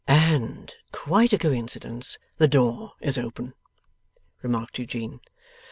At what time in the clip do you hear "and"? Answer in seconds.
0.07-0.73